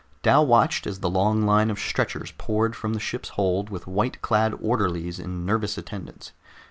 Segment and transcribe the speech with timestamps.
[0.23, 4.19] Dal watched as the long line of stretchers poured from the ship's hold with white
[4.23, 6.31] clad orderlies in nervous attendance.